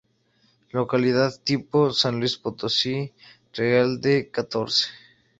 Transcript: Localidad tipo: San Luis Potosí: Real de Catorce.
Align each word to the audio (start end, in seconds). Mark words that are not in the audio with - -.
Localidad 0.71 1.39
tipo: 1.43 1.93
San 1.93 2.19
Luis 2.19 2.35
Potosí: 2.35 3.13
Real 3.53 4.01
de 4.01 4.31
Catorce. 4.31 4.87